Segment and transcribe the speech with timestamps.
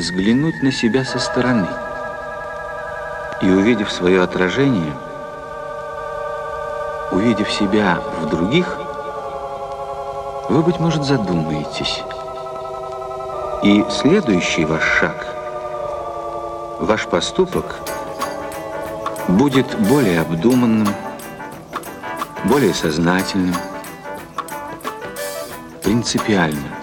[0.00, 1.68] взглянуть на себя со стороны.
[3.42, 4.92] И увидев свое отражение,
[7.12, 8.78] увидев себя в других,
[10.48, 12.02] вы, быть может, задумаетесь.
[13.62, 15.26] И следующий ваш шаг,
[16.80, 17.76] ваш поступок
[19.28, 20.88] будет более обдуманным,
[22.44, 23.54] более сознательным,
[25.82, 26.79] принципиальным.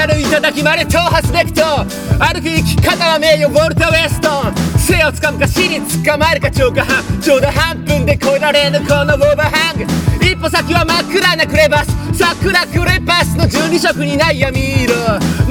[0.00, 4.54] なる頂まで挑発できと歩く生き方は名誉ウォルト・ウェストン。
[4.80, 9.84] 背をつかむか死に捕まえるか超過半ちょうど半分で越えられぬこのオーバーハング
[10.24, 14.94] 一歩先は真っ暗なクレバス桜クレパスの12色にない闇色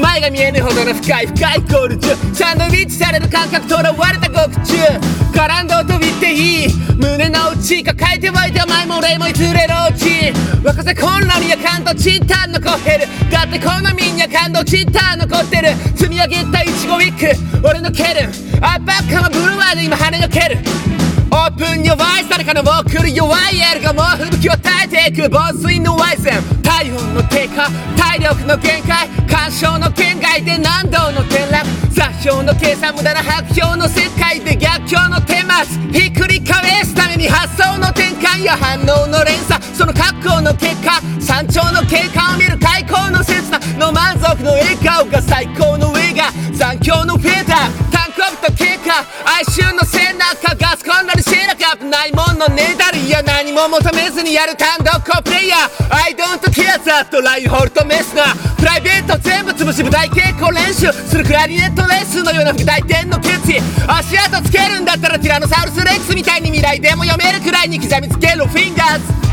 [0.02, 2.58] 前が見えぬほどの深い深いコール中サン。
[2.58, 4.74] ドイッチされる感覚とらわれた獄中
[5.32, 9.79] 絡んで飛びっていい胸の内抱えて湧いてお前も霊もいずれのうち
[10.64, 13.08] 若さ混乱には感動チッタン残ってる。
[13.32, 15.76] だってこのみんな感動チッタン残ってる。
[15.96, 17.32] 積み上げたイチゴウィック。
[17.66, 18.30] 俺の蹴る。
[18.62, 20.58] アップアップカマブルワーで今跳ねのける。
[21.32, 25.30] オープン弱い誰かのもう来る弱いエルがもう吹雪を耐えていく。
[25.30, 26.42] 防水のワイゼン。
[26.64, 27.70] 体温の低下。
[27.96, 29.08] 体力の限界。
[29.30, 31.66] 干渉の圏外で難度の転落。
[31.92, 34.19] 座標の計算無駄な白標の世界
[41.40, 63.64] 山頂の経過を見る開口の切なの満足の笑顔が最高の映画残響のフェーダータンクアップと経過哀愁の背中ガスコンなりシェラカップないもんのねだりいや何も求めずにやる単独コプレイヤー I don't care ザッとライホルトメスなプライベート全部潰し舞台稽古練習するクラリネットレッスンのような副大点の決意。
[63.88, 69.29] 足跡つけるんだったらティラノサウルスレックスみたいに未来でも読めるくらいに刻みつけるフィンガーズ。